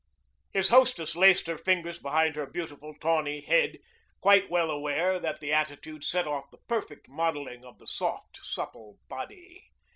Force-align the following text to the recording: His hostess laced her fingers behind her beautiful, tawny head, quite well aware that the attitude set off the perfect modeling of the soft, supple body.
His 0.49 0.69
hostess 0.69 1.15
laced 1.15 1.45
her 1.45 1.59
fingers 1.59 1.99
behind 1.99 2.35
her 2.35 2.47
beautiful, 2.47 2.95
tawny 2.95 3.41
head, 3.41 3.77
quite 4.19 4.49
well 4.49 4.71
aware 4.71 5.19
that 5.19 5.39
the 5.41 5.53
attitude 5.53 6.03
set 6.03 6.25
off 6.25 6.49
the 6.49 6.57
perfect 6.67 7.07
modeling 7.07 7.63
of 7.63 7.77
the 7.77 7.85
soft, 7.85 8.39
supple 8.43 8.97
body. 9.07 9.63